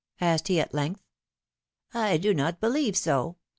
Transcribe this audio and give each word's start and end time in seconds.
^' 0.21 0.25
asked 0.25 0.47
he 0.47 0.59
at 0.59 0.73
length. 0.73 1.03
do 1.93 2.33
not 2.33 2.59
believe 2.59 2.97
so. 2.97 3.37